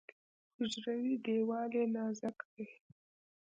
[0.57, 2.65] حجروي دیوال یې نازک دی.